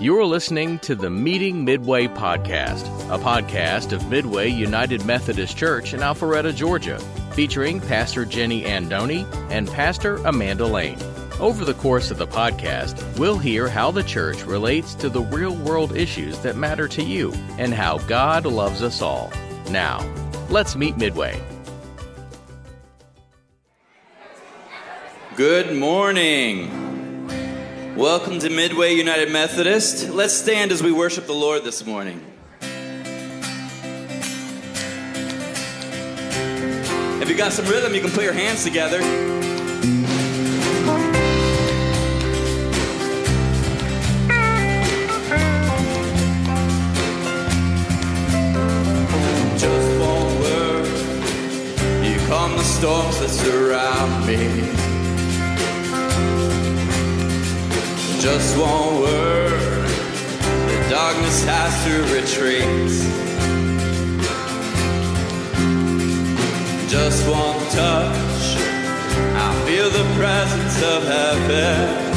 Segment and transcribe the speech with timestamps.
[0.00, 5.98] You're listening to the Meeting Midway podcast, a podcast of Midway United Methodist Church in
[5.98, 7.00] Alpharetta, Georgia,
[7.32, 11.00] featuring Pastor Jenny Andoni and Pastor Amanda Lane.
[11.40, 15.56] Over the course of the podcast, we'll hear how the church relates to the real
[15.56, 19.32] world issues that matter to you and how God loves us all.
[19.68, 20.08] Now,
[20.48, 21.42] let's meet Midway.
[25.34, 26.87] Good morning.
[27.98, 30.08] Welcome to Midway United Methodist.
[30.10, 32.24] Let's stand as we worship the Lord this morning.
[37.20, 39.00] If you got some rhythm, you can put your hands together.
[49.58, 50.86] Just one word,
[52.06, 54.87] you calm the storms that surround me.
[58.20, 62.88] Just one word, the darkness has to retreat.
[66.90, 68.56] Just one touch,
[69.36, 72.08] I feel the presence of heaven.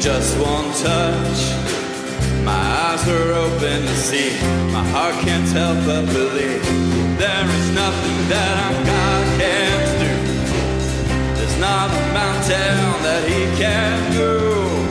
[0.00, 1.40] Just one touch,
[2.42, 4.30] my eyes are open to see.
[4.72, 6.64] My heart can't help but believe
[7.18, 9.75] there is nothing that our God can't
[11.56, 11.60] do.
[11.60, 14.86] Not a mountain that He can't move.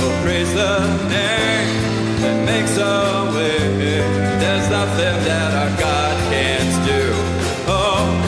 [0.00, 4.08] Oh, praise the name that makes a way.
[4.38, 7.12] There's nothing that our God can't do.
[7.68, 8.24] Oh.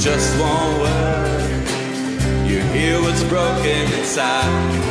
[0.00, 4.87] Just one word, you hear what's broken inside.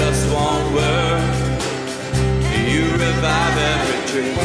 [0.00, 1.22] Just one word,
[2.72, 4.36] you revive every dream.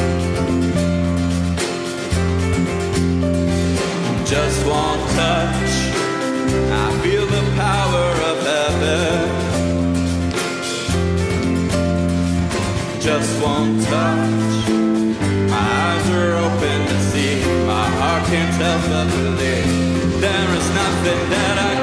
[4.26, 5.74] Just one touch,
[6.82, 9.30] I feel the power of heaven.
[13.00, 14.70] Just one touch,
[15.54, 17.36] my eyes are open to see.
[17.68, 21.83] My heart can't help but believe there is nothing that I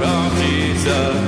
[0.83, 1.20] Jesus.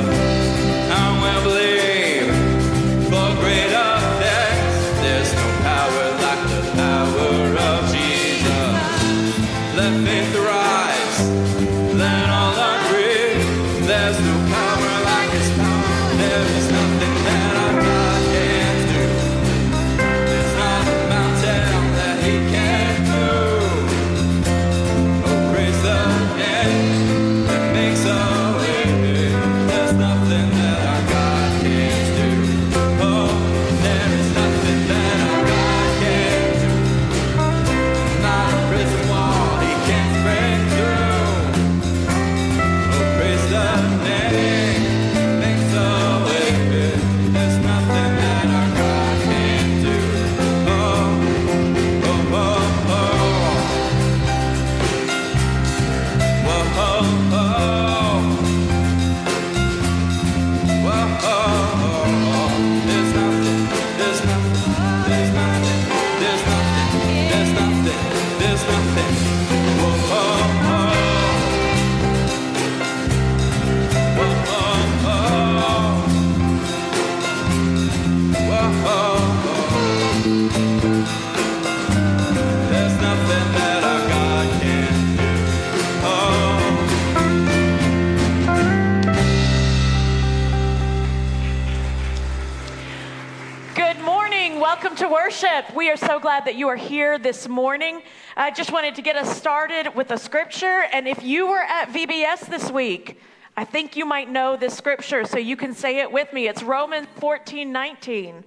[95.34, 95.76] worship.
[95.76, 98.04] We are so glad that you are here this morning.
[98.38, 100.84] I just wanted to get us started with a scripture.
[100.94, 103.20] And if you were at VBS this week,
[103.58, 106.48] I think you might know this scripture, so you can say it with me.
[106.48, 108.44] It's Romans 14 19.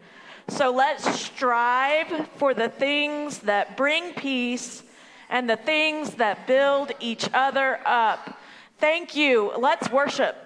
[0.47, 4.85] So let's strive for the things that bring peace
[5.29, 8.38] and the things that build each other up.
[8.79, 9.53] Thank you.
[9.59, 10.45] Let's worship.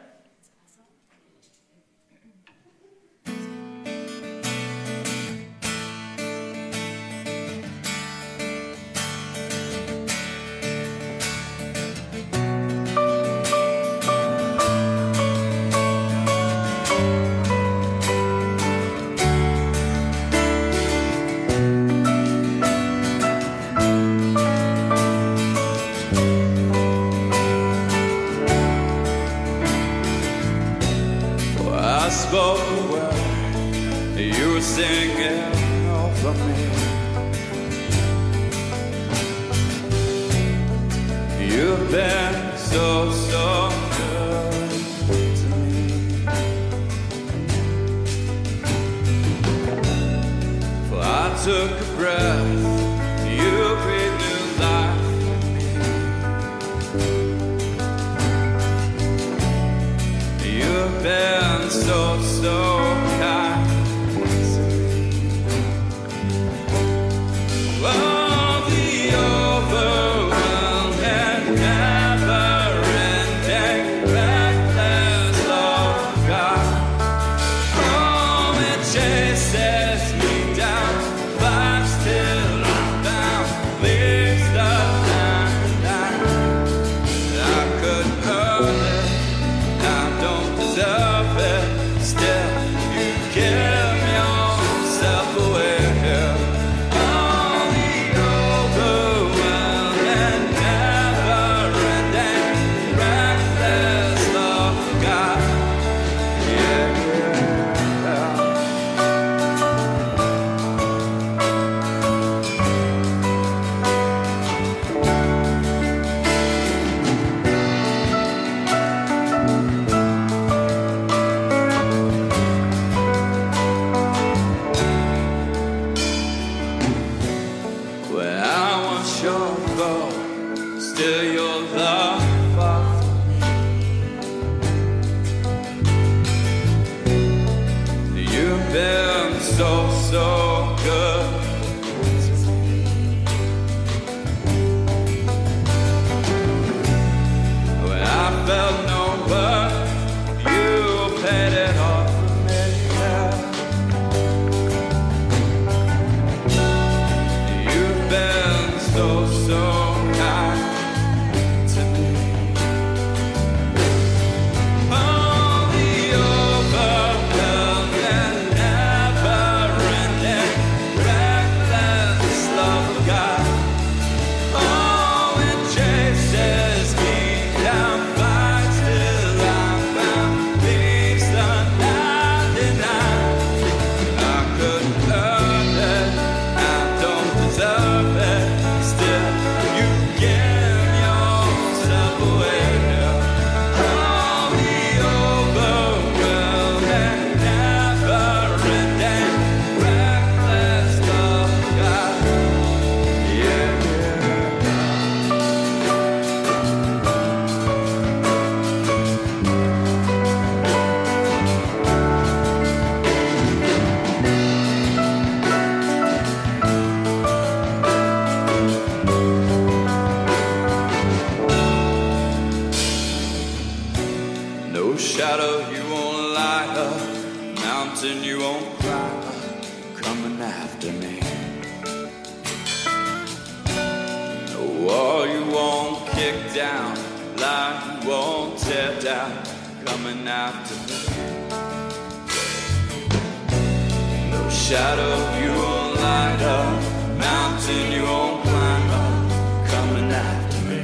[244.70, 246.80] shadow you will light up,
[247.18, 250.82] mountain you won't climb up, coming after me.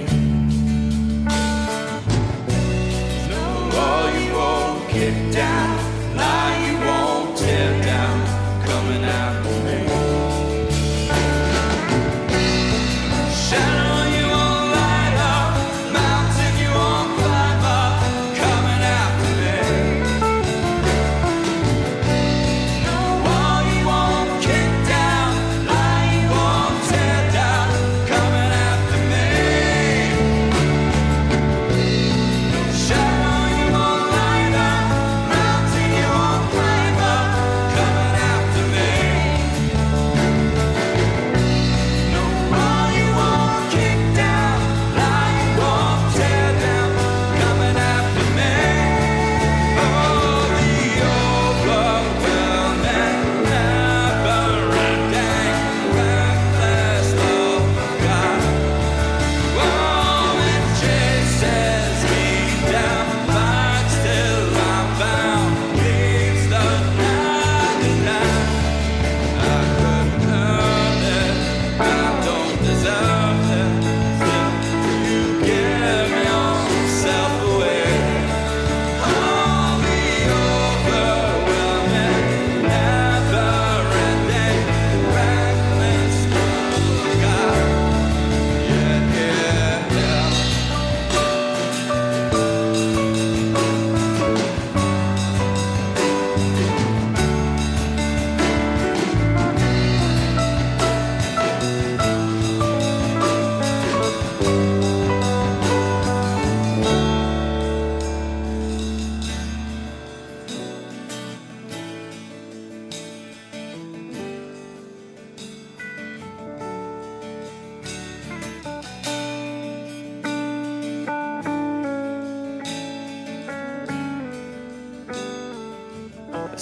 [3.30, 3.44] No,
[3.84, 5.65] all you won't get down.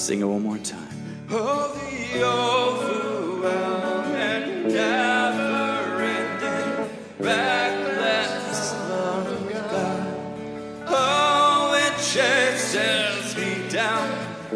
[0.05, 0.87] Sing it one more time.
[1.31, 1.73] Oh,
[3.41, 10.07] the never-ending, reckless love of God.
[10.89, 14.11] Oh, it chases me down,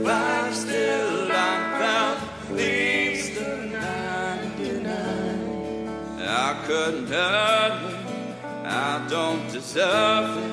[0.05, 1.81] but still I'm
[2.55, 6.21] leaves the 99.
[6.21, 7.97] I couldn't earn it,
[8.67, 10.48] I don't deserve it.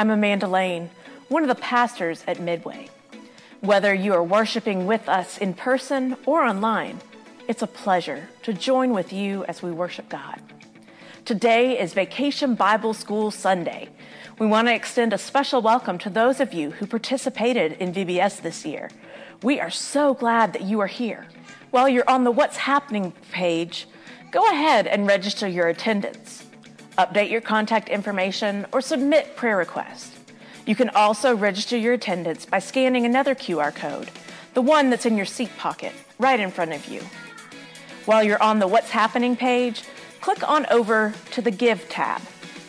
[0.00, 0.90] I'm Amanda Lane,
[1.26, 2.88] one of the pastors at Midway.
[3.62, 7.00] Whether you are worshiping with us in person or online,
[7.48, 10.40] it's a pleasure to join with you as we worship God.
[11.24, 13.88] Today is Vacation Bible School Sunday.
[14.38, 18.40] We want to extend a special welcome to those of you who participated in VBS
[18.40, 18.92] this year.
[19.42, 21.26] We are so glad that you are here.
[21.72, 23.88] While you're on the What's Happening page,
[24.30, 26.47] go ahead and register your attendance.
[26.98, 30.18] Update your contact information or submit prayer requests.
[30.66, 34.10] You can also register your attendance by scanning another QR code,
[34.54, 37.00] the one that's in your seat pocket, right in front of you.
[38.04, 39.84] While you're on the What's Happening page,
[40.20, 42.20] click on over to the Give tab.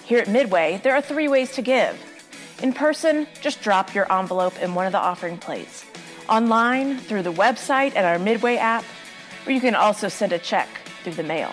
[0.05, 1.99] Here at Midway, there are three ways to give.
[2.61, 5.83] In person, just drop your envelope in one of the offering plates.
[6.29, 8.85] Online, through the website and our Midway app,
[9.47, 10.69] or you can also send a check
[11.03, 11.51] through the mail.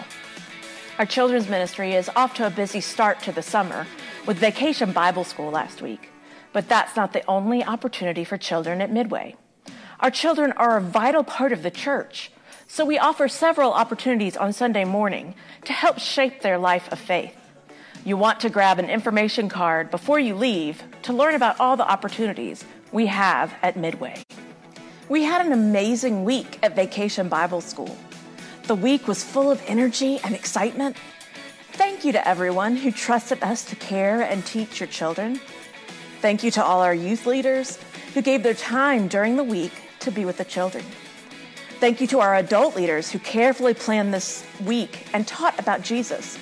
[0.98, 3.86] Our children's ministry is off to a busy start to the summer
[4.24, 6.08] with Vacation Bible School last week.
[6.54, 9.36] But that's not the only opportunity for children at Midway.
[10.00, 12.30] Our children are a vital part of the church,
[12.66, 15.34] so we offer several opportunities on Sunday morning
[15.66, 17.36] to help shape their life of faith.
[18.02, 21.86] You want to grab an information card before you leave to learn about all the
[21.86, 24.22] opportunities we have at Midway.
[25.10, 27.94] We had an amazing week at Vacation Bible School.
[28.66, 30.96] The week was full of energy and excitement.
[31.74, 35.40] Thank you to everyone who trusted us to care and teach your children.
[36.20, 37.78] Thank you to all our youth leaders
[38.12, 39.70] who gave their time during the week
[40.00, 40.84] to be with the children.
[41.78, 46.36] Thank you to our adult leaders who carefully planned this week and taught about Jesus.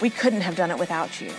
[0.00, 1.32] We couldn't have done it without you.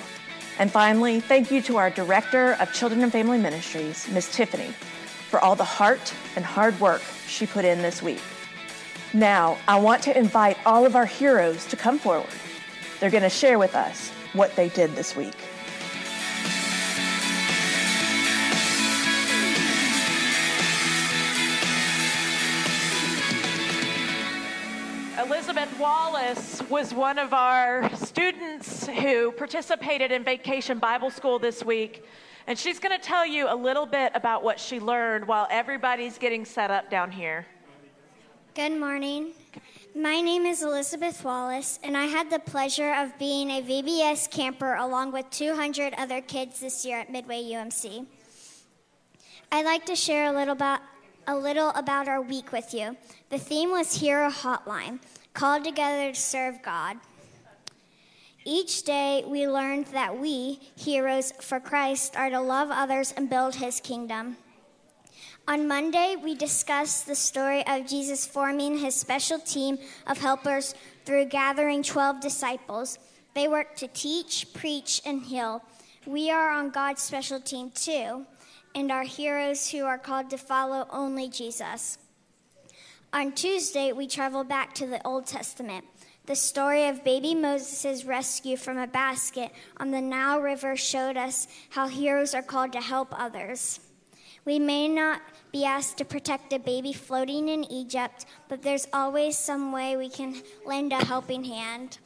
[0.59, 4.29] And finally, thank you to our Director of Children and Family Ministries, Ms.
[4.33, 4.73] Tiffany,
[5.29, 8.19] for all the heart and hard work she put in this week.
[9.13, 12.27] Now, I want to invite all of our heroes to come forward.
[12.99, 15.35] They're going to share with us what they did this week.
[25.17, 32.03] Elizabeth Wallace was one of our students who participated in Vacation Bible School this week.
[32.45, 36.17] And she's going to tell you a little bit about what she learned while everybody's
[36.17, 37.45] getting set up down here.
[38.57, 39.33] Good morning.
[39.93, 44.73] My name is Elizabeth Wallace, and I had the pleasure of being a VBS camper
[44.73, 48.07] along with 200 other kids this year at Midway UMC.
[49.51, 50.79] I'd like to share a little about
[51.27, 52.97] a little about our week with you.
[53.29, 55.01] The theme was Hero Hotline,
[55.35, 56.97] called together to serve God.
[58.43, 63.53] Each day, we learned that we, heroes for Christ, are to love others and build
[63.53, 64.37] his kingdom.
[65.49, 70.75] On Monday, we discussed the story of Jesus forming his special team of helpers
[71.05, 72.99] through gathering 12 disciples.
[73.33, 75.63] They work to teach, preach, and heal.
[76.05, 78.25] We are on God's special team too,
[78.75, 81.97] and are heroes who are called to follow only Jesus.
[83.13, 85.85] On Tuesday, we travel back to the Old Testament.
[86.25, 91.47] The story of baby Moses' rescue from a basket on the Nile River showed us
[91.69, 93.79] how heroes are called to help others.
[94.47, 99.37] We may not be asked to protect a baby floating in Egypt, but there's always
[99.37, 101.99] some way we can lend a helping hand.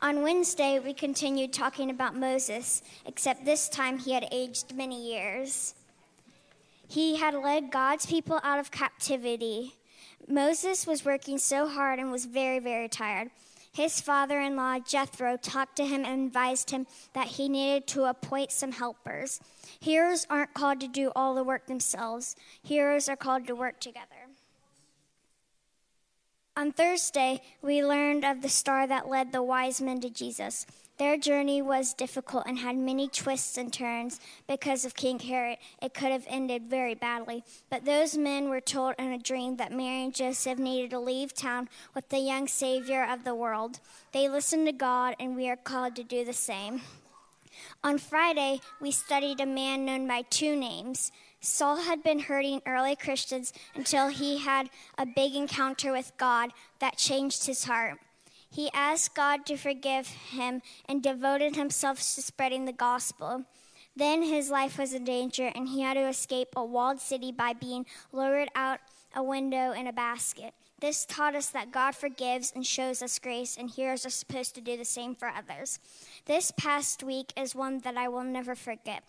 [0.00, 5.74] On Wednesday, we continued talking about Moses, except this time he had aged many years.
[6.88, 9.74] He had led God's people out of captivity.
[10.28, 13.30] Moses was working so hard and was very, very tired.
[13.72, 18.04] His father in law, Jethro, talked to him and advised him that he needed to
[18.04, 19.40] appoint some helpers.
[19.80, 24.28] Heroes aren't called to do all the work themselves, heroes are called to work together.
[26.54, 30.66] On Thursday, we learned of the star that led the wise men to Jesus.
[31.02, 35.58] Their journey was difficult and had many twists and turns because of King Herod.
[35.82, 37.42] It could have ended very badly.
[37.68, 41.34] But those men were told in a dream that Mary and Joseph needed to leave
[41.34, 43.80] town with the young Savior of the world.
[44.12, 46.82] They listened to God, and we are called to do the same.
[47.82, 51.10] On Friday, we studied a man known by two names.
[51.40, 56.96] Saul had been hurting early Christians until he had a big encounter with God that
[56.96, 57.98] changed his heart.
[58.52, 63.44] He asked God to forgive him and devoted himself to spreading the gospel.
[63.96, 67.54] Then his life was in danger, and he had to escape a walled city by
[67.54, 68.80] being lowered out
[69.14, 70.52] a window in a basket.
[70.80, 74.60] This taught us that God forgives and shows us grace, and heroes are supposed to
[74.60, 75.78] do the same for others.
[76.26, 79.02] This past week is one that I will never forget.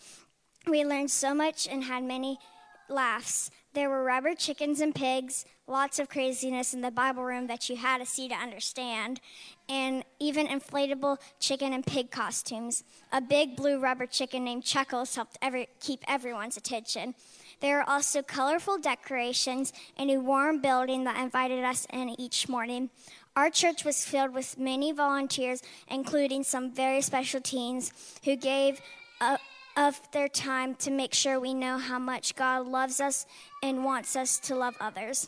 [0.68, 2.40] We learned so much and had many
[2.88, 3.50] laughs.
[3.74, 7.76] There were rubber chickens and pigs, lots of craziness in the Bible room that you
[7.76, 9.20] had to see to understand,
[9.68, 12.84] and even inflatable chicken and pig costumes.
[13.12, 17.16] A big blue rubber chicken named Chuckles helped every, keep everyone's attention.
[17.62, 22.92] There were also colorful decorations and a warm building that invited us in each morning.
[23.36, 27.92] Our church was filled with many volunteers, including some very special teens
[28.24, 28.80] who gave
[29.20, 29.40] a,
[29.78, 33.26] of their time to make sure we know how much God loves us
[33.62, 35.28] and wants us to love others.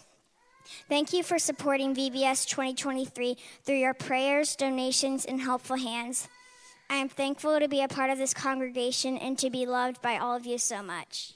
[0.90, 6.28] Thank you for supporting VBS 2023 through your prayers, donations, and helpful hands.
[6.90, 10.18] I am thankful to be a part of this congregation and to be loved by
[10.18, 11.35] all of you so much.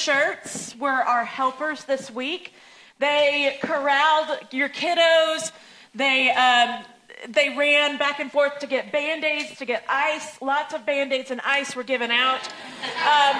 [0.00, 2.54] Shirts were our helpers this week.
[2.98, 5.52] They corralled your kiddos.
[5.94, 6.84] They, um,
[7.28, 10.40] they ran back and forth to get band aids, to get ice.
[10.40, 12.48] Lots of band aids and ice were given out.
[13.06, 13.36] Um,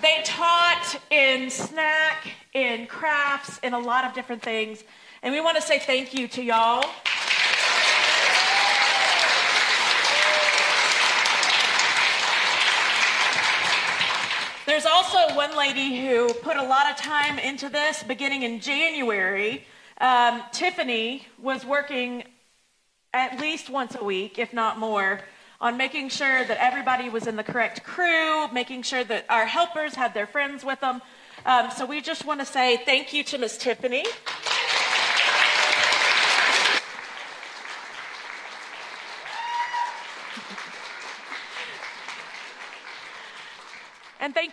[0.00, 4.84] they taught in snack, in crafts, in a lot of different things.
[5.22, 6.84] And we want to say thank you to y'all.
[14.68, 19.64] There's also one lady who put a lot of time into this beginning in January.
[19.98, 22.24] Um, Tiffany was working
[23.14, 25.20] at least once a week, if not more,
[25.58, 29.94] on making sure that everybody was in the correct crew, making sure that our helpers
[29.94, 31.00] had their friends with them.
[31.46, 34.04] Um, so we just want to say thank you to Miss Tiffany.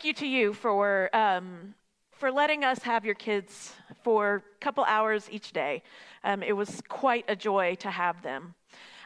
[0.06, 1.74] You to you for um,
[2.12, 5.84] for letting us have your kids for a couple hours each day.
[6.24, 8.56] Um, it was quite a joy to have them.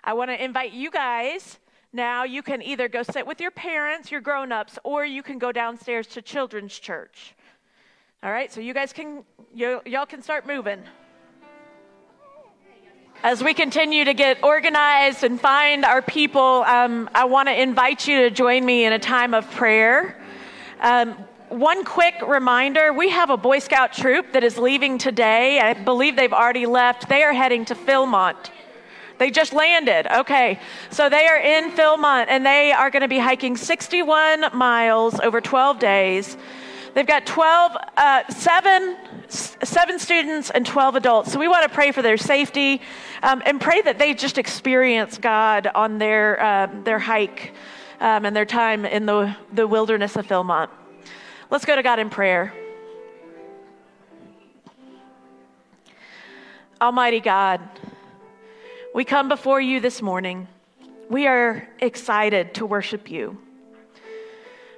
[0.04, 1.58] I want to invite you guys.
[1.92, 5.52] Now you can either go sit with your parents, your grown-ups, or you can go
[5.52, 7.34] downstairs to children's church.
[8.22, 10.82] All right, so you guys can you, y'all can start moving.
[13.24, 18.08] As we continue to get organized and find our people, um, I want to invite
[18.08, 20.19] you to join me in a time of prayer.
[20.80, 21.16] Um,
[21.50, 25.60] one quick reminder we have a Boy Scout troop that is leaving today.
[25.60, 27.10] I believe they've already left.
[27.10, 28.52] They are heading to Philmont.
[29.18, 30.08] They just landed.
[30.20, 30.60] Okay.
[30.90, 35.42] So they are in Philmont and they are going to be hiking 61 miles over
[35.42, 36.38] 12 days.
[36.94, 38.96] They've got 12, uh, seven,
[39.28, 41.32] seven students and 12 adults.
[41.34, 42.82] So we want to pray for their safety
[43.22, 47.54] um, and pray that they just experience God on their, um, their hike
[48.00, 50.70] um, and their time in the, the wilderness of Philmont.
[51.50, 52.54] Let's go to God in prayer.
[56.82, 57.62] Almighty God,
[58.94, 60.48] we come before you this morning.
[61.10, 63.38] We are excited to worship you.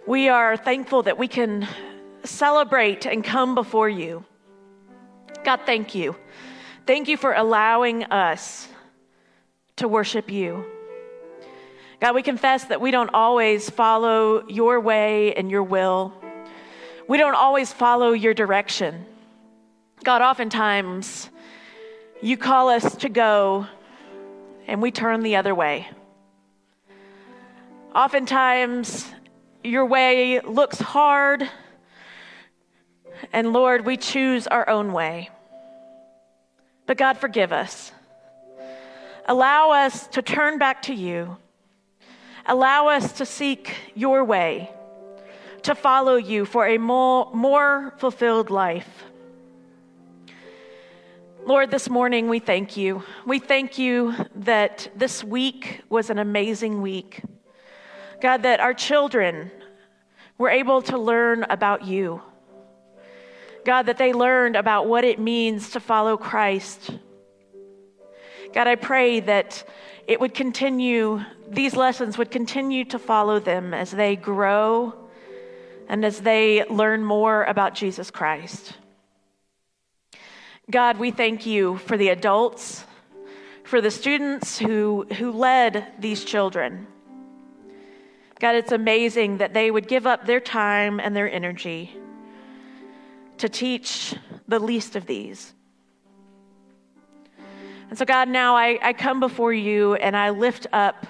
[0.07, 1.67] We are thankful that we can
[2.23, 4.25] celebrate and come before you.
[5.43, 6.15] God, thank you
[6.87, 8.67] Thank you for allowing us
[9.75, 10.65] to worship you.
[12.01, 16.11] God, we confess that we don't always follow your way and your will.
[17.07, 19.05] We don't always follow your direction.
[20.03, 21.29] God, oftentimes
[22.19, 23.67] you call us to go
[24.65, 25.87] and we turn the other way.
[27.93, 29.05] Oftentimes
[29.63, 31.47] your way looks hard,
[33.31, 35.29] and Lord, we choose our own way.
[36.87, 37.91] But God, forgive us.
[39.27, 41.37] Allow us to turn back to you.
[42.45, 44.71] Allow us to seek your way,
[45.63, 49.05] to follow you for a more, more fulfilled life.
[51.45, 53.03] Lord, this morning we thank you.
[53.25, 57.21] We thank you that this week was an amazing week.
[58.21, 59.51] God, that our children
[60.37, 62.21] were able to learn about you.
[63.65, 66.91] God, that they learned about what it means to follow Christ.
[68.53, 69.63] God, I pray that
[70.11, 74.93] it would continue, these lessons would continue to follow them as they grow
[75.87, 78.73] and as they learn more about Jesus Christ.
[80.69, 82.83] God, we thank you for the adults,
[83.63, 86.87] for the students who, who led these children.
[88.37, 91.95] God, it's amazing that they would give up their time and their energy
[93.37, 94.13] to teach
[94.45, 95.53] the least of these.
[97.91, 101.05] And so, God, now I, I come before you and I lift up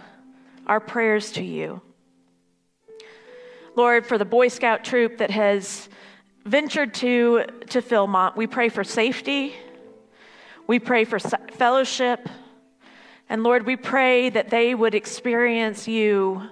[0.65, 1.80] our prayers to you.
[3.76, 5.89] Lord, for the Boy Scout troop that has
[6.44, 9.54] ventured to, to Philmont, we pray for safety.
[10.65, 12.28] We pray for fellowship.
[13.30, 16.50] And Lord, we pray that they would experience you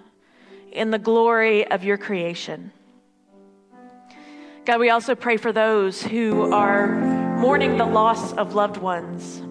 [0.72, 2.72] in the glory of your creation.
[4.63, 6.88] God, we also pray for those who are
[7.39, 9.42] mourning the loss of loved ones,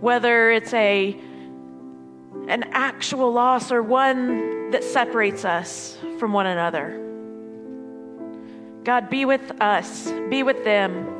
[0.00, 1.18] whether it's a
[2.48, 7.02] an actual loss or one that separates us from one another.
[8.84, 11.12] God, be with us, be with them.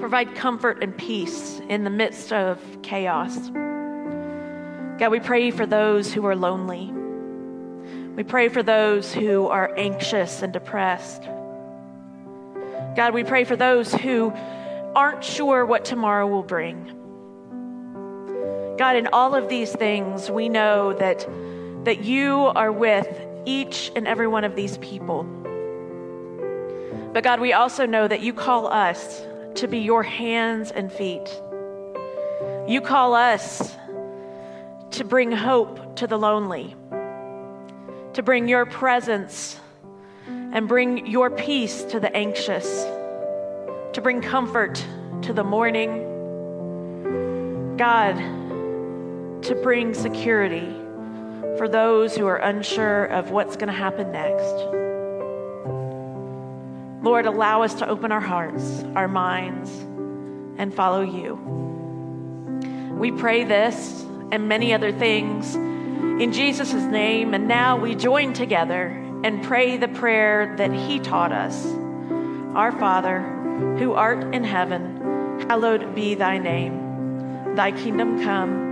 [0.00, 3.36] Provide comfort and peace in the midst of chaos.
[4.98, 6.90] God, we pray for those who are lonely.
[8.16, 11.22] We pray for those who are anxious and depressed.
[12.96, 14.32] God, we pray for those who
[14.94, 17.01] aren't sure what tomorrow will bring.
[18.78, 21.26] God, in all of these things, we know that,
[21.84, 23.08] that you are with
[23.44, 25.24] each and every one of these people.
[27.12, 29.22] But God, we also know that you call us
[29.56, 31.28] to be your hands and feet.
[32.66, 33.76] You call us
[34.92, 36.74] to bring hope to the lonely
[38.14, 39.58] to bring your presence
[40.26, 42.84] and bring your peace to the anxious,
[43.94, 44.84] to bring comfort
[45.22, 46.08] to the mourning.
[47.78, 48.16] God,
[49.42, 50.74] to bring security
[51.58, 54.54] for those who are unsure of what's going to happen next.
[57.04, 59.70] Lord, allow us to open our hearts, our minds,
[60.58, 61.34] and follow you.
[62.98, 67.34] We pray this and many other things in Jesus' name.
[67.34, 68.86] And now we join together
[69.24, 71.66] and pray the prayer that he taught us
[72.54, 73.20] Our Father,
[73.78, 77.54] who art in heaven, hallowed be thy name.
[77.56, 78.71] Thy kingdom come,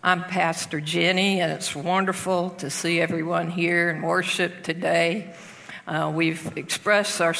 [0.00, 5.34] I'm Pastor Jenny, and it's wonderful to see everyone here in worship today.
[5.88, 7.34] Uh, we've expressed our,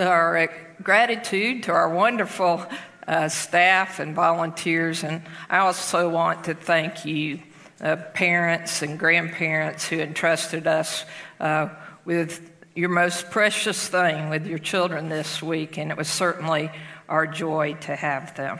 [0.00, 2.66] our gratitude to our wonderful
[3.06, 7.38] uh, staff and volunteers, and I also want to thank you
[7.80, 11.04] uh, parents and grandparents who entrusted us
[11.38, 11.68] uh,
[12.04, 16.72] with your most precious thing with your children this week, and it was certainly
[17.08, 18.58] our joy to have them.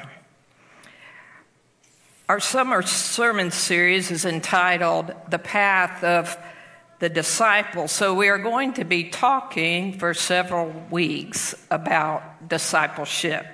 [2.31, 6.39] Our summer sermon series is entitled The Path of
[7.01, 7.89] the Disciple.
[7.89, 13.45] So we are going to be talking for several weeks about discipleship.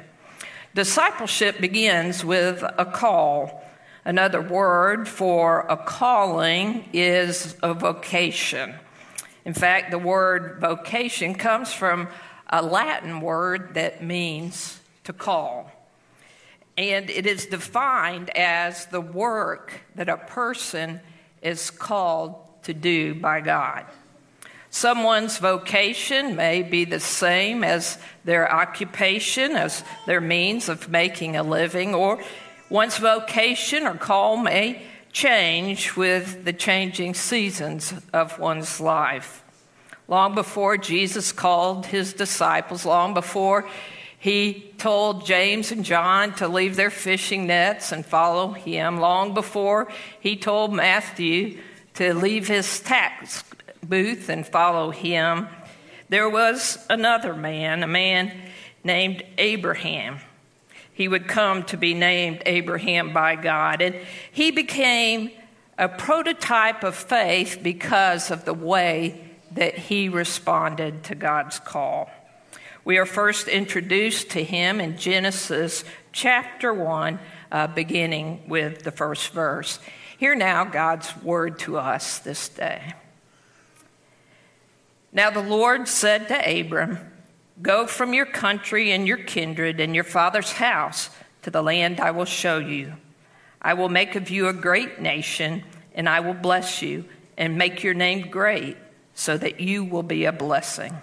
[0.75, 3.65] Discipleship begins with a call
[4.05, 8.75] Another word for a calling is a vocation.
[9.47, 12.09] In fact, the word vocation comes from
[12.51, 15.73] a Latin word that means to call.
[16.77, 21.01] And it is defined as the work that a person
[21.43, 23.87] is called to do by God.
[24.71, 31.43] Someone's vocation may be the same as their occupation, as their means of making a
[31.43, 32.23] living, or
[32.69, 39.43] one's vocation or call may change with the changing seasons of one's life.
[40.09, 43.67] Long before Jesus called his disciples, long before
[44.19, 49.89] he told James and John to leave their fishing nets and follow him, long before
[50.21, 51.59] he told Matthew
[51.95, 53.45] to leave his tax
[53.83, 55.49] booth and follow him,
[56.09, 58.33] there was another man, a man
[58.85, 60.19] named Abraham.
[60.93, 63.97] He would come to be named Abraham by God, and
[64.33, 65.31] he became
[65.79, 72.11] a prototype of faith because of the way that he responded to God's call.
[72.87, 77.19] We are first introduced to him in Genesis chapter 1,
[77.51, 79.81] uh, beginning with the first verse.
[80.19, 82.95] Hear now God's word to us this day.
[85.13, 87.01] Now the Lord said to Abram,
[87.61, 91.11] Go from your country and your kindred and your father's house
[91.43, 92.93] to the land I will show you.
[93.61, 97.83] I will make of you a great nation, and I will bless you and make
[97.83, 98.77] your name great,
[99.13, 100.97] so that you will be a blessing.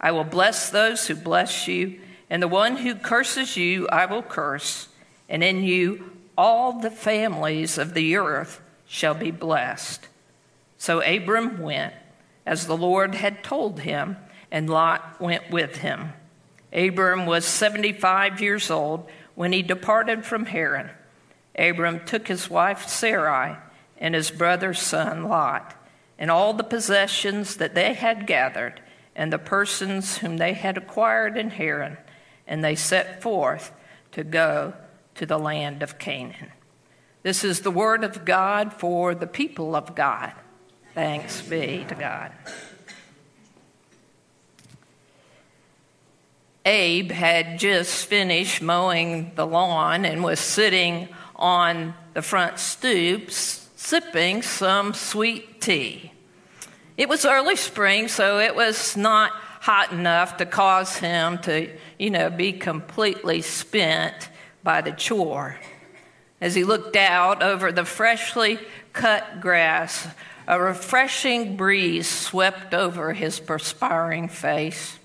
[0.00, 4.22] I will bless those who bless you, and the one who curses you I will
[4.22, 4.88] curse,
[5.28, 10.08] and in you all the families of the earth shall be blessed.
[10.78, 11.92] So Abram went,
[12.46, 14.16] as the Lord had told him,
[14.50, 16.14] and Lot went with him.
[16.72, 20.90] Abram was 75 years old when he departed from Haran.
[21.58, 23.56] Abram took his wife Sarai
[23.98, 25.74] and his brother's son Lot,
[26.18, 28.80] and all the possessions that they had gathered,
[29.14, 31.96] and the persons whom they had acquired in Haran,
[32.46, 33.72] and they set forth
[34.12, 34.74] to go
[35.14, 36.52] to the land of Canaan.
[37.22, 40.32] This is the word of God for the people of God.
[40.94, 42.32] Thanks be to God.
[46.64, 54.42] Abe had just finished mowing the lawn and was sitting on the front stoop sipping
[54.42, 56.12] some sweet tea.
[57.00, 62.10] It was early spring, so it was not hot enough to cause him to, you
[62.10, 64.28] know, be completely spent
[64.62, 65.56] by the chore.
[66.42, 68.58] As he looked out over the freshly
[68.92, 70.08] cut grass,
[70.46, 74.98] a refreshing breeze swept over his perspiring face.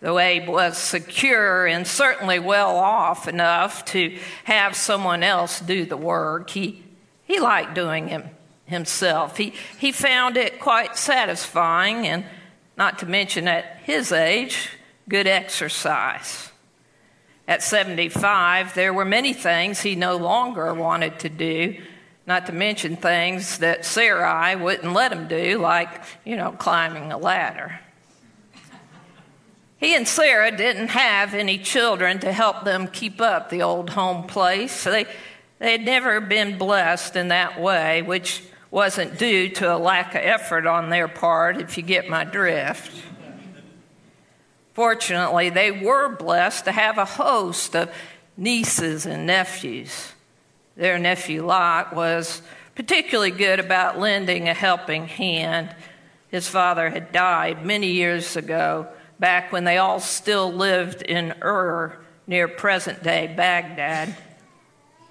[0.00, 5.96] Though Abe was secure and certainly well off enough to have someone else do the
[5.96, 6.84] work, he,
[7.24, 8.26] he liked doing it
[8.66, 9.36] himself.
[9.36, 12.24] He, he found it quite satisfying and,
[12.76, 14.70] not to mention at his age,
[15.08, 16.50] good exercise.
[17.48, 21.80] At 75, there were many things he no longer wanted to do,
[22.26, 25.88] not to mention things that Sarai wouldn't let him do, like,
[26.24, 27.80] you know, climbing a ladder.
[29.78, 34.26] He and Sarah didn't have any children to help them keep up the old home
[34.26, 34.84] place.
[34.84, 35.06] They,
[35.58, 38.42] they had never been blessed in that way, which
[38.76, 42.92] wasn't due to a lack of effort on their part, if you get my drift.
[44.74, 47.90] Fortunately, they were blessed to have a host of
[48.36, 50.12] nieces and nephews.
[50.76, 52.42] Their nephew Lot was
[52.74, 55.74] particularly good about lending a helping hand.
[56.28, 61.98] His father had died many years ago, back when they all still lived in Ur,
[62.26, 64.14] near present day Baghdad.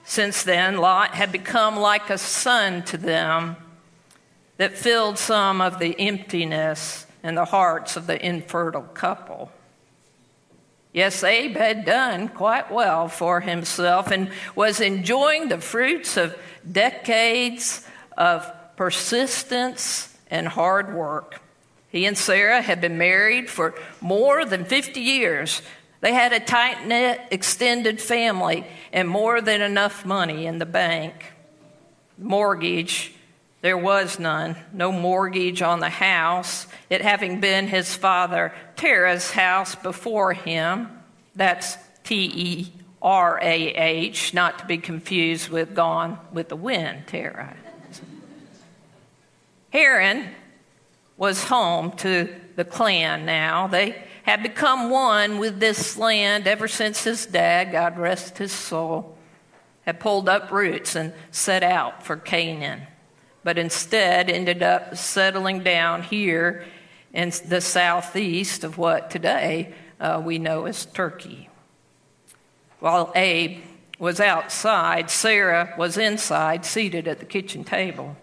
[0.06, 3.58] Since then, Lot had become like a son to them
[4.58, 9.52] that filled some of the emptiness in the hearts of the infertile couple.
[10.94, 16.38] Yes, Abe had done quite well for himself and was enjoying the fruits of
[16.72, 17.86] decades
[18.16, 21.42] of persistence and hard work.
[21.90, 25.62] He and Sarah had been married for more than 50 years.
[26.02, 31.34] They had a tight knit, extended family and more than enough money in the bank.
[32.18, 33.16] Mortgage
[33.66, 39.74] there was none, no mortgage on the house, it having been his father Terah's house
[39.74, 40.88] before him.
[41.36, 47.08] That's T E R A H, not to be confused with Gone with the Wind,
[47.08, 47.58] Tara.
[49.72, 50.30] Haran
[51.18, 53.66] was home to the clan now.
[53.66, 59.18] They had become one with this land ever since his dad, God rest his soul,
[59.82, 62.82] had pulled up roots and set out for Canaan
[63.46, 66.66] but instead ended up settling down here
[67.14, 71.48] in the southeast of what today uh, we know as Turkey.
[72.80, 73.62] While Abe
[74.00, 78.18] was outside, Sarah was inside, seated at the kitchen table.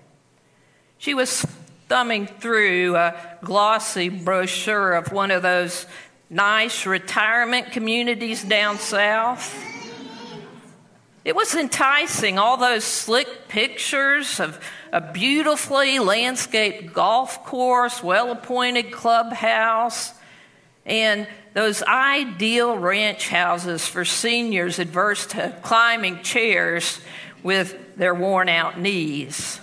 [0.99, 1.47] She was
[1.93, 3.15] thumbing through a
[3.45, 5.85] glossy brochure of one of those
[6.31, 9.55] nice retirement communities down south.
[11.23, 14.59] It was enticing, all those slick pictures of
[14.91, 20.15] a beautifully landscaped golf course, well appointed clubhouse,
[20.87, 27.03] and those ideal ranch houses for seniors adverse to climbing chairs
[27.43, 29.61] with their worn out knees.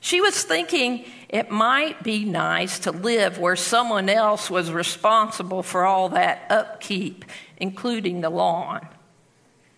[0.00, 5.84] She was thinking it might be nice to live where someone else was responsible for
[5.84, 7.24] all that upkeep,
[7.56, 8.86] including the lawn.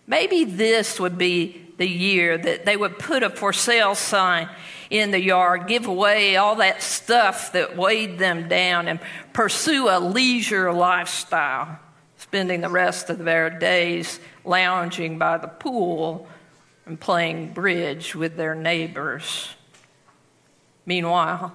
[0.05, 4.49] Maybe this would be the year that they would put a for sale sign
[4.89, 8.99] in the yard, give away all that stuff that weighed them down, and
[9.33, 11.79] pursue a leisure lifestyle,
[12.17, 16.27] spending the rest of their days lounging by the pool
[16.85, 19.55] and playing bridge with their neighbors.
[20.89, 21.53] Meanwhile,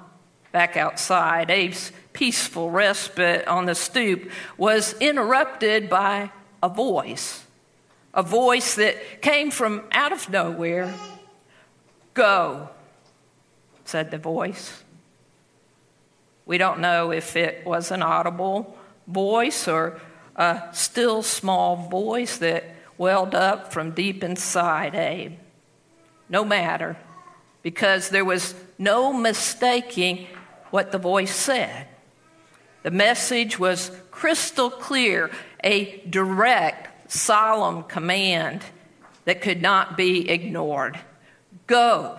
[0.53, 6.31] back outside, Abe's peaceful respite on the stoop was interrupted by
[6.63, 7.43] a voice,
[8.15, 10.95] a voice that came from out of nowhere.
[12.15, 12.69] Go,
[13.85, 14.85] said the voice.
[16.47, 18.79] We don't know if it was an audible
[19.09, 20.01] voice or
[20.37, 22.63] a still small voice that
[22.97, 25.33] welled up from deep inside Abe.
[26.29, 26.97] No matter,
[27.65, 30.29] because there was no mistaking
[30.71, 31.89] what the voice said.
[32.85, 35.31] The message was crystal clear,
[35.65, 38.63] a direct, solemn command
[39.25, 41.01] that could not be ignored.
[41.67, 42.19] Go.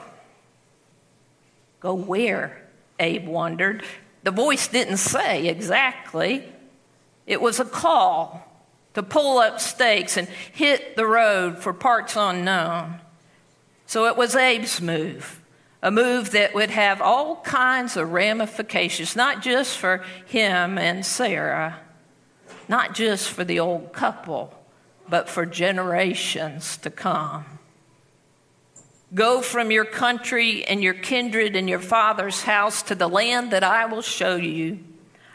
[1.79, 2.61] Go where?
[2.99, 3.83] Abe wondered.
[4.23, 6.43] The voice didn't say exactly.
[7.27, 8.41] It was a call
[8.95, 13.01] to pull up stakes and hit the road for parts unknown.
[13.85, 15.41] So it was Abe's move,
[15.81, 21.79] a move that would have all kinds of ramifications, not just for him and Sarah,
[22.67, 24.53] not just for the old couple,
[25.07, 27.45] but for generations to come.
[29.13, 33.63] Go from your country and your kindred and your father's house to the land that
[33.63, 34.79] I will show you.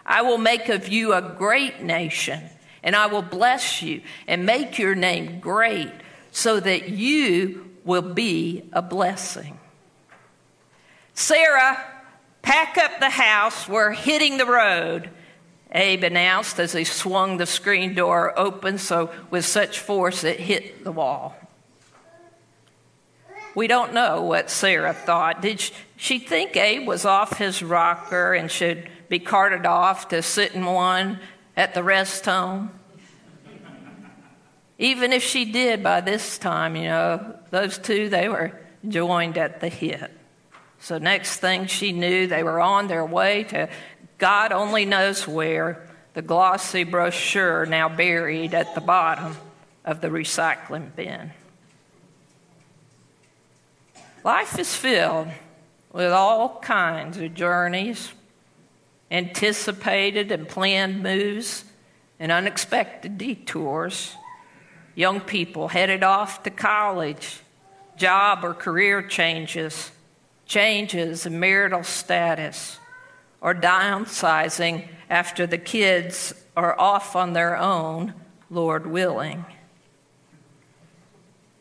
[0.04, 2.42] I will make of you a great nation,
[2.82, 5.92] and I will bless you and make your name great
[6.32, 9.58] so that you will be a blessing.
[11.14, 11.84] Sarah,
[12.42, 13.68] pack up the house.
[13.68, 15.10] We're hitting the road.
[15.72, 20.82] Abe announced as he swung the screen door open so with such force it hit
[20.82, 21.36] the wall.
[23.54, 25.42] We don't know what Sarah thought.
[25.42, 25.62] Did
[25.96, 30.64] she think Abe was off his rocker and should be carted off to sit in
[30.64, 31.18] one
[31.56, 32.79] at the rest home?
[34.80, 38.58] Even if she did by this time, you know, those two, they were
[38.88, 40.10] joined at the hip.
[40.78, 43.68] So, next thing she knew, they were on their way to
[44.16, 49.36] God only knows where, the glossy brochure now buried at the bottom
[49.84, 51.30] of the recycling bin.
[54.24, 55.28] Life is filled
[55.92, 58.12] with all kinds of journeys,
[59.10, 61.64] anticipated and planned moves,
[62.18, 64.16] and unexpected detours.
[64.94, 67.40] Young people headed off to college,
[67.96, 69.90] job or career changes,
[70.46, 72.78] changes in marital status,
[73.40, 78.14] or downsizing after the kids are off on their own,
[78.50, 79.44] Lord willing.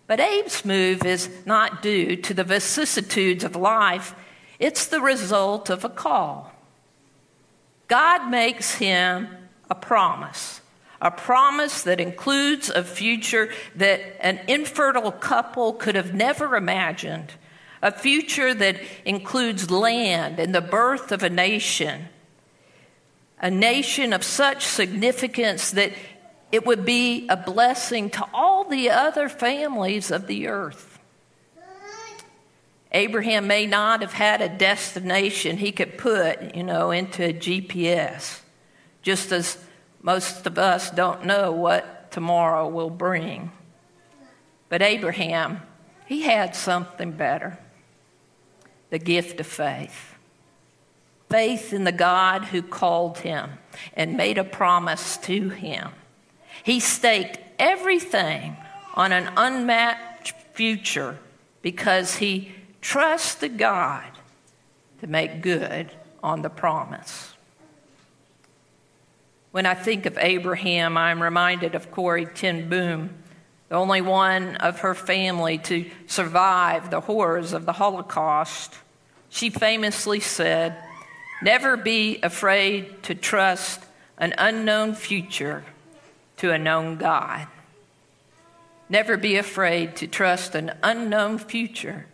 [0.08, 4.16] But Abe's move is not due to the vicissitudes of life,
[4.58, 6.52] it's the result of a call.
[7.88, 9.28] God makes him
[9.70, 10.59] a promise,
[11.02, 17.34] a promise that includes a future that an infertile couple could have never imagined,
[17.82, 22.10] a future that includes land and the birth of a nation,
[23.39, 25.93] a nation of such significance that
[26.52, 31.00] it would be a blessing to all the other families of the earth.
[32.91, 38.41] Abraham may not have had a destination he could put, you know, into a GPS,
[39.04, 39.64] just as
[40.02, 43.52] most of us don't know what tomorrow will bring.
[44.70, 45.62] But Abraham,
[46.06, 47.60] he had something better
[48.89, 50.16] the gift of faith.
[51.30, 53.52] Faith in the God who called him
[53.93, 55.91] and made a promise to him.
[56.64, 58.58] He staked everything
[58.95, 61.20] on an unmatched future
[61.62, 64.10] because he trusted God
[65.02, 65.91] to make good
[66.24, 67.34] on the promise.
[69.52, 73.10] When I think of Abraham, I'm reminded of Corrie ten Boom,
[73.70, 78.76] the only one of her family to survive the horrors of the Holocaust,
[79.30, 80.76] she famously said,
[81.41, 83.84] Never be afraid to trust
[84.18, 85.64] an unknown future
[86.38, 87.47] to a known God.
[88.89, 92.08] Never be afraid to trust an unknown future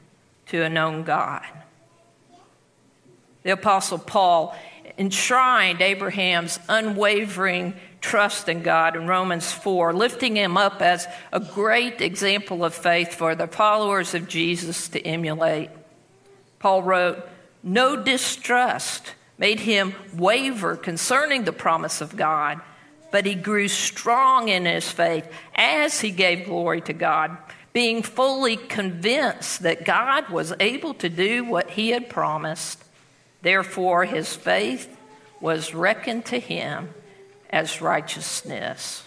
[0.48, 1.46] to a known God.
[3.44, 4.56] The Apostle Paul
[4.98, 7.76] enshrined Abraham's unwavering
[8.06, 13.16] trust in God in Romans 4, lifting him up as a great example of faith
[13.16, 15.72] for the followers of Jesus to emulate.
[16.60, 17.28] Paul wrote,
[17.64, 22.62] No distrust made him waver concerning the promise of God,
[23.12, 27.36] but he grew strong in his faith as he gave glory to God,
[27.74, 32.85] being fully convinced that God was able to do what he had promised.
[33.46, 34.98] Therefore, his faith
[35.40, 36.90] was reckoned to him
[37.52, 39.04] as righteousness.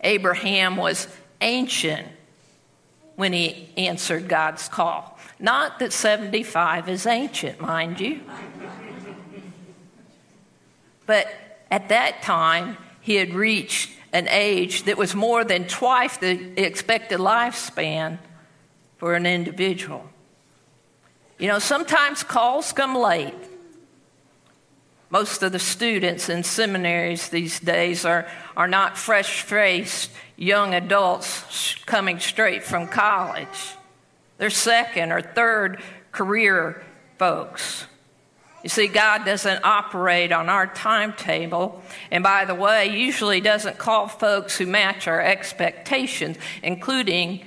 [0.00, 1.06] Abraham was
[1.42, 2.08] ancient
[3.14, 5.18] when he answered God's call.
[5.38, 8.22] Not that 75 is ancient, mind you.
[11.04, 11.26] But
[11.70, 17.18] at that time, he had reached an age that was more than twice the expected
[17.20, 18.16] lifespan
[18.96, 20.08] for an individual.
[21.38, 23.34] You know, sometimes calls come late.
[25.10, 28.26] Most of the students in seminaries these days are,
[28.56, 33.74] are not fresh faced young adults coming straight from college.
[34.38, 36.82] They're second or third career
[37.18, 37.86] folks.
[38.62, 44.08] You see, God doesn't operate on our timetable, and by the way, usually doesn't call
[44.08, 47.44] folks who match our expectations, including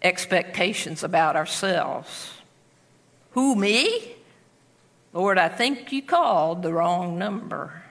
[0.00, 2.37] expectations about ourselves.
[3.38, 4.16] Who, me?
[5.12, 7.84] Lord, I think you called the wrong number.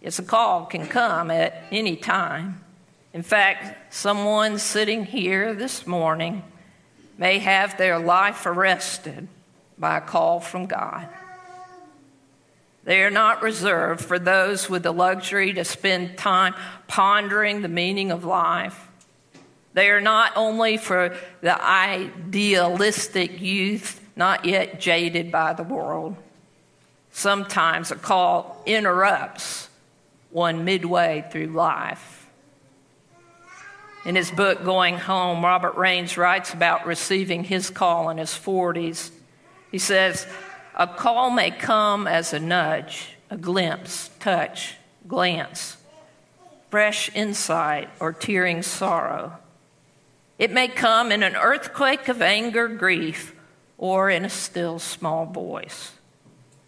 [0.00, 2.64] Yes, a call can come at any time.
[3.12, 6.44] In fact, someone sitting here this morning
[7.18, 9.28] may have their life arrested
[9.76, 11.06] by a call from God.
[12.84, 16.54] They are not reserved for those with the luxury to spend time
[16.86, 18.83] pondering the meaning of life.
[19.74, 26.16] They are not only for the idealistic youth not yet jaded by the world.
[27.10, 29.68] Sometimes a call interrupts
[30.30, 32.28] one midway through life.
[34.04, 39.10] In his book, Going Home, Robert Raines writes about receiving his call in his 40s.
[39.70, 40.26] He says,
[40.74, 44.74] A call may come as a nudge, a glimpse, touch,
[45.08, 45.78] glance,
[46.70, 49.38] fresh insight, or tearing sorrow.
[50.38, 53.34] It may come in an earthquake of anger, grief,
[53.78, 55.92] or in a still small voice.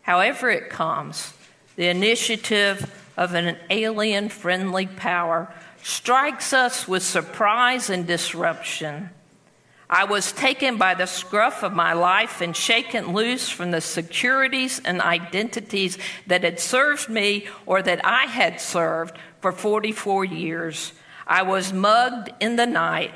[0.02, 1.32] However, it comes,
[1.74, 5.52] the initiative of an alien friendly power
[5.82, 9.10] strikes us with surprise and disruption.
[9.88, 14.80] I was taken by the scruff of my life and shaken loose from the securities
[14.84, 15.96] and identities
[16.26, 20.92] that had served me or that I had served for 44 years.
[21.26, 23.12] I was mugged in the night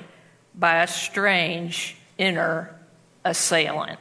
[0.60, 2.78] by a strange inner
[3.24, 3.98] assailant.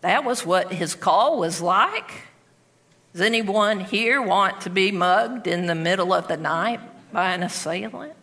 [0.00, 2.22] That was what his call was like.
[3.12, 6.80] Does anyone here want to be mugged in the middle of the night
[7.12, 8.14] by an assailant?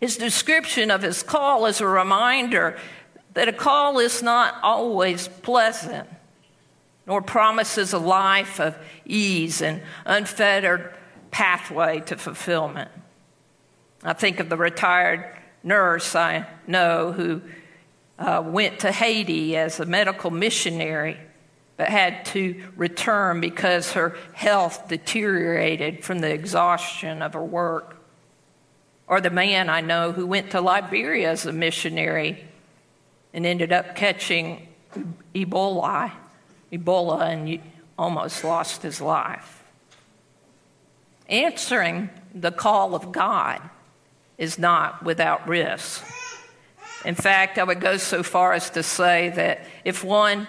[0.00, 2.76] His description of his call is a reminder
[3.34, 6.08] that a call is not always pleasant,
[7.06, 10.92] nor promises a life of ease and unfettered
[11.30, 12.90] pathway to fulfillment.
[14.02, 15.24] I think of the retired
[15.62, 17.42] nurse I know who
[18.18, 21.18] uh, went to Haiti as a medical missionary
[21.80, 27.96] but had to return because her health deteriorated from the exhaustion of her work.
[29.06, 32.44] Or the man I know who went to Liberia as a missionary
[33.32, 34.68] and ended up catching
[35.34, 36.12] Ebola,
[36.70, 37.62] Ebola and
[37.98, 39.64] almost lost his life.
[41.30, 43.62] Answering the call of God
[44.40, 46.02] is not without risk.
[47.04, 50.48] In fact, I would go so far as to say that if one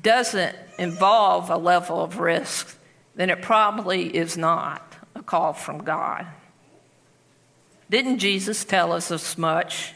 [0.00, 2.76] doesn't involve a level of risk,
[3.14, 6.26] then it probably is not a call from God.
[7.90, 9.94] Didn't Jesus tell us as much?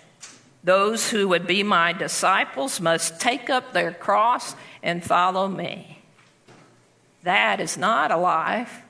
[0.63, 6.03] Those who would be my disciples must take up their cross and follow me.
[7.23, 8.83] That is not a life,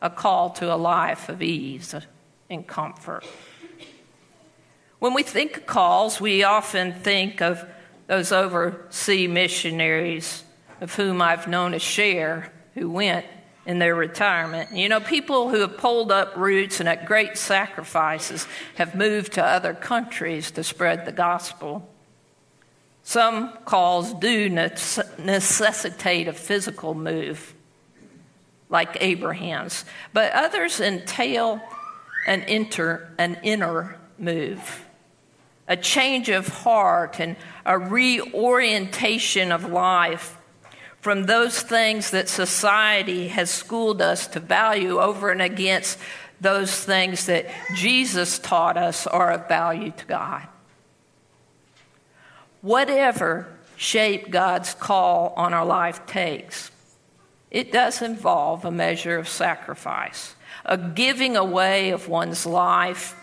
[0.00, 1.94] a call to a life of ease
[2.50, 3.24] and comfort.
[5.04, 7.62] When we think of calls, we often think of
[8.06, 10.42] those overseas missionaries,
[10.80, 13.26] of whom I've known a share, who went
[13.66, 14.74] in their retirement.
[14.74, 19.44] You know, people who have pulled up roots and at great sacrifices have moved to
[19.44, 21.86] other countries to spread the gospel.
[23.02, 27.52] Some calls do necessitate a physical move,
[28.70, 29.84] like Abraham's,
[30.14, 31.60] but others entail
[32.26, 34.80] an, inter, an inner move,
[35.66, 40.36] a change of heart and a reorientation of life
[41.00, 45.98] from those things that society has schooled us to value over and against
[46.40, 50.46] those things that Jesus taught us are of value to God.
[52.60, 56.70] Whatever shape God's call on our life takes,
[57.50, 60.34] it does involve a measure of sacrifice,
[60.64, 63.14] a giving away of one's life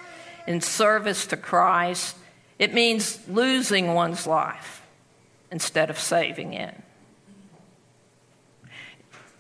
[0.48, 2.16] in service to Christ.
[2.62, 4.84] It means losing one's life
[5.50, 6.80] instead of saving it.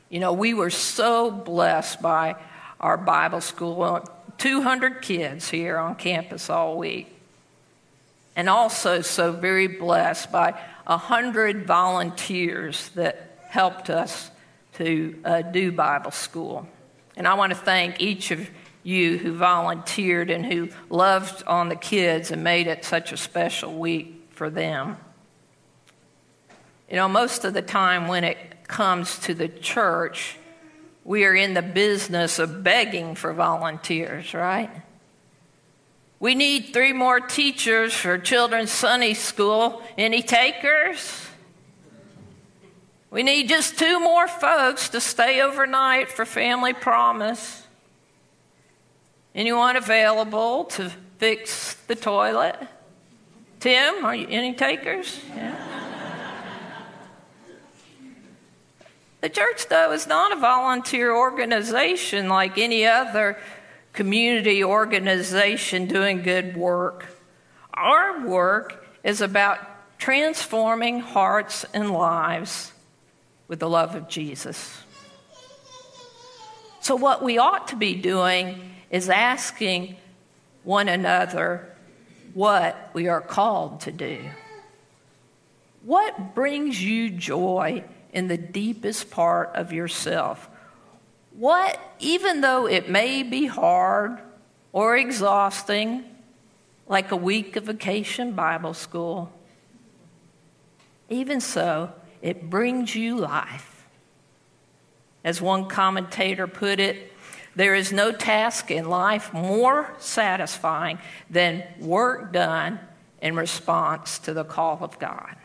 [0.10, 2.36] You know, we were so blessed by
[2.80, 4.04] our Bible school
[4.40, 7.16] 200 kids here on campus all week.
[8.36, 14.32] And also, so very blessed by 100 volunteers that helped us
[14.80, 16.68] to uh, do Bible school.
[17.16, 18.50] And I want to thank each of
[18.84, 23.78] you who volunteered and who loved on the kids and made it such a special
[23.78, 24.98] week for them.
[26.90, 30.38] You know, most of the time when it comes to the church,
[31.04, 34.70] we are in the business of begging for volunteers, right?
[36.20, 39.82] We need three more teachers for children's Sunday school.
[39.98, 41.26] Any takers?
[43.10, 47.61] We need just two more folks to stay overnight for Family Promise.
[49.34, 52.58] Anyone available to fix the toilet?
[53.60, 55.20] Tim, are you any takers?
[55.36, 55.72] Yeah.
[59.22, 63.38] The church, though, is not a volunteer organization like any other
[63.94, 67.06] community organization doing good work.
[67.76, 69.60] Our work is about
[70.00, 72.72] transforming hearts and lives
[73.48, 74.82] with the love of Jesus.
[76.80, 79.96] So, what we ought to be doing is asking
[80.64, 81.76] one another
[82.36, 84.20] what we are called to do.
[85.84, 87.84] What brings you joy
[88.14, 90.50] in the deepest part of yourself.
[91.34, 94.20] What, even though it may be hard
[94.74, 96.04] or exhausting,
[96.88, 99.32] like a week of vacation Bible school,
[101.10, 103.86] even so, it brings you life.
[105.24, 107.11] As one commentator put it,
[107.56, 111.00] there is no task in life more satisfying
[111.30, 112.80] than work done
[113.22, 115.36] in response to the call of God.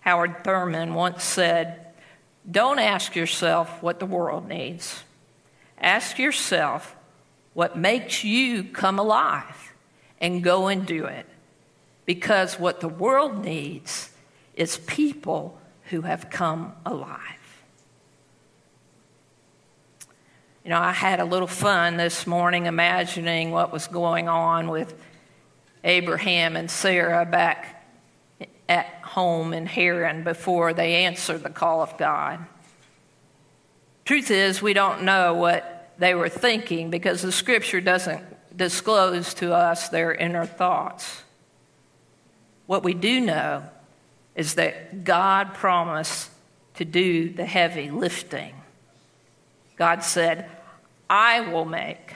[0.00, 1.86] Howard Thurman once said,
[2.50, 5.04] Don't ask yourself what the world needs.
[5.80, 6.96] Ask yourself
[7.54, 9.72] what makes you come alive
[10.20, 11.26] and go and do it.
[12.04, 14.10] Because what the world needs
[14.54, 17.37] is people who have come alive.
[20.68, 24.94] You know, I had a little fun this morning imagining what was going on with
[25.82, 27.86] Abraham and Sarah back
[28.68, 32.44] at home in Haran before they answered the call of God.
[34.04, 38.22] Truth is, we don't know what they were thinking because the scripture doesn't
[38.54, 41.22] disclose to us their inner thoughts.
[42.66, 43.62] What we do know
[44.34, 46.28] is that God promised
[46.74, 48.54] to do the heavy lifting.
[49.76, 50.50] God said,
[51.08, 52.14] I will make,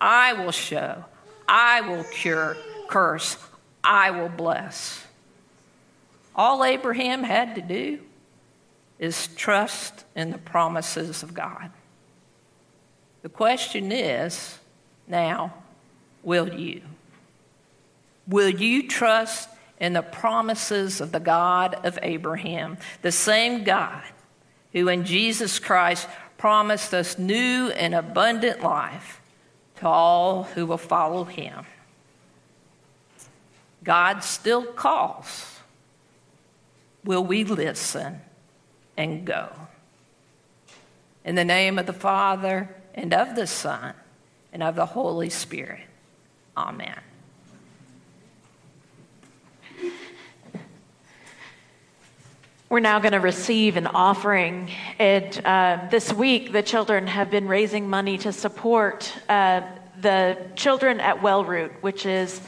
[0.00, 1.04] I will show,
[1.48, 2.56] I will cure,
[2.88, 3.36] curse,
[3.82, 5.04] I will bless.
[6.34, 8.00] All Abraham had to do
[8.98, 11.70] is trust in the promises of God.
[13.22, 14.58] The question is
[15.06, 15.54] now,
[16.22, 16.82] will you?
[18.26, 19.48] Will you trust
[19.78, 24.02] in the promises of the God of Abraham, the same God
[24.72, 26.08] who in Jesus Christ
[26.46, 29.20] promised us new and abundant life
[29.74, 31.66] to all who will follow him?
[33.82, 35.58] God still calls
[37.02, 38.20] will we listen
[38.96, 39.48] and go?
[41.24, 43.94] In the name of the Father, and of the Son,
[44.52, 45.82] and of the Holy Spirit.
[46.56, 47.00] Amen.
[52.68, 54.72] We're now going to receive an offering.
[54.98, 59.62] And uh, this week, the children have been raising money to support uh,
[60.00, 62.40] the children at Wellroot, which is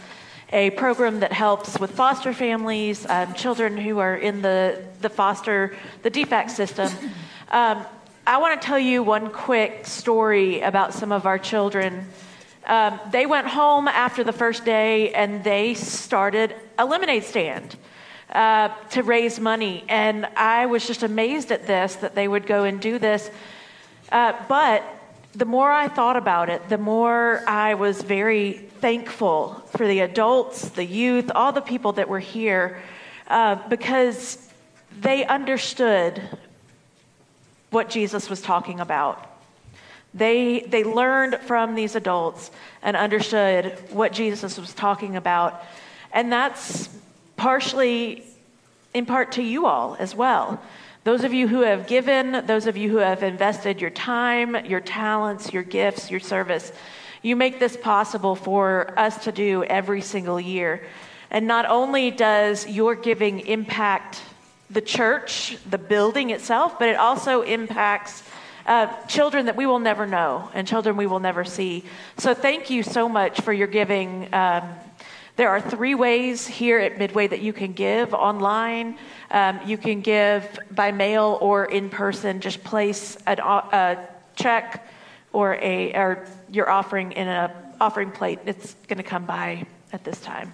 [0.52, 5.76] a program that helps with foster families, um, children who are in the, the foster,
[6.02, 6.90] the DFCS system.
[7.52, 7.86] Um,
[8.26, 12.08] I want to tell you one quick story about some of our children.
[12.66, 17.76] Um, they went home after the first day and they started a lemonade stand
[18.32, 19.84] uh, to raise money.
[19.88, 23.30] And I was just amazed at this that they would go and do this.
[24.10, 24.82] Uh, but
[25.34, 30.68] the more I thought about it, the more I was very thankful for the adults,
[30.70, 32.82] the youth, all the people that were here,
[33.28, 34.50] uh, because
[35.00, 36.22] they understood
[37.70, 39.24] what Jesus was talking about.
[40.14, 42.50] They, they learned from these adults
[42.82, 45.62] and understood what Jesus was talking about.
[46.12, 46.88] And that's
[47.38, 48.22] partially,
[48.92, 50.60] in part, to you all as well.
[51.04, 54.80] Those of you who have given, those of you who have invested your time, your
[54.80, 56.70] talents, your gifts, your service,
[57.22, 60.82] you make this possible for us to do every single year.
[61.30, 64.20] And not only does your giving impact
[64.70, 68.22] the church, the building itself, but it also impacts
[68.66, 71.84] uh, children that we will never know and children we will never see.
[72.18, 74.28] So thank you so much for your giving.
[74.34, 74.68] Um,
[75.38, 78.98] there are three ways here at Midway that you can give online.
[79.30, 82.40] Um, you can give by mail or in person.
[82.40, 84.88] Just place an, a check
[85.32, 88.40] or a or your offering in an offering plate.
[88.46, 90.52] It's going to come by at this time.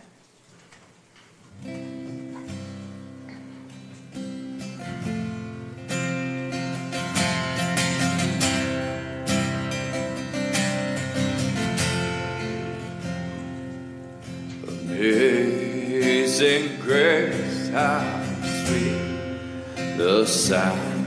[16.44, 18.22] Amazing grace, how
[18.66, 21.06] sweet the sound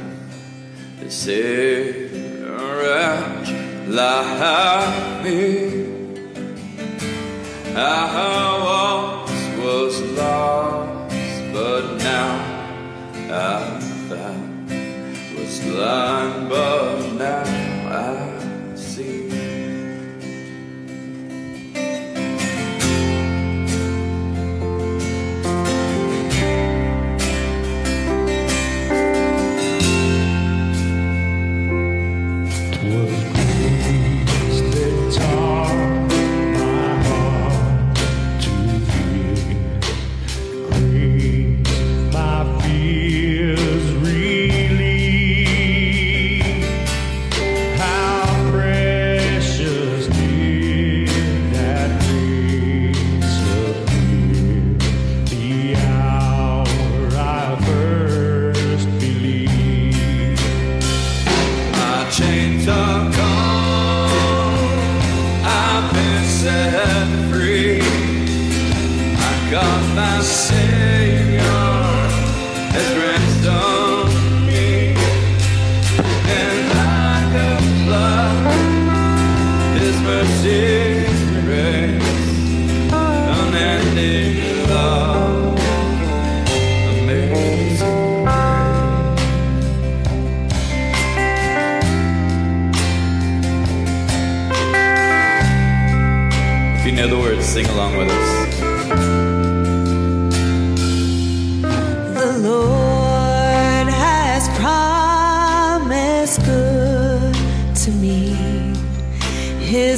[0.99, 2.11] that saved
[2.43, 3.49] a wretch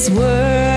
[0.10, 0.69] His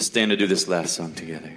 [0.00, 1.52] Let's stand to do this last song together.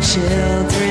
[0.00, 0.89] children.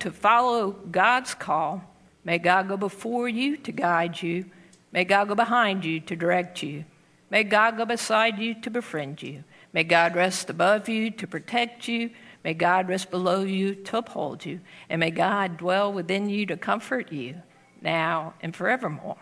[0.00, 1.82] to follow God's call,
[2.24, 4.46] may God go before you to guide you.
[4.92, 6.84] May God go behind you to direct you.
[7.30, 9.44] May God go beside you to befriend you.
[9.72, 12.10] May God rest above you to protect you.
[12.44, 14.60] May God rest below you to uphold you.
[14.88, 17.42] And may God dwell within you to comfort you
[17.82, 19.18] now and forevermore.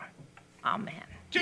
[0.64, 1.02] Amen.
[1.30, 1.40] Two.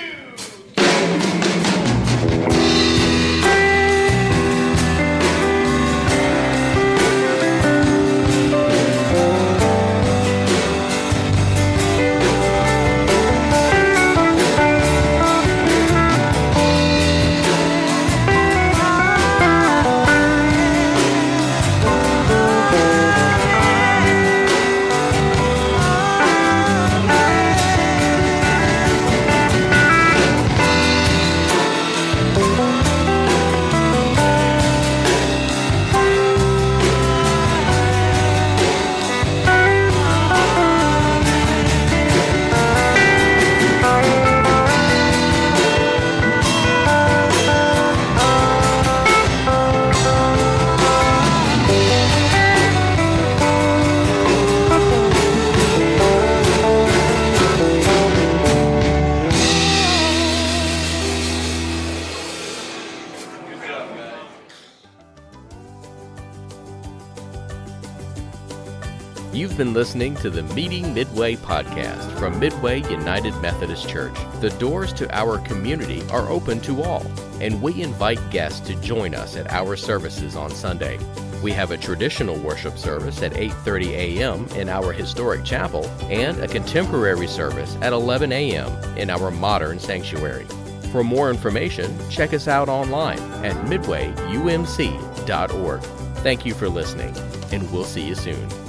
[69.53, 74.15] You've been listening to the Meeting Midway podcast from Midway United Methodist Church.
[74.41, 77.05] The doors to our community are open to all,
[77.39, 80.97] and we invite guests to join us at our services on Sunday.
[81.43, 84.47] We have a traditional worship service at 8:30 a.m.
[84.55, 88.71] in our historic chapel and a contemporary service at 11 a.m.
[88.97, 90.47] in our modern sanctuary.
[90.91, 95.81] For more information, check us out online at midwayumc.org.
[96.23, 97.15] Thank you for listening,
[97.51, 98.62] and we'll see you soon.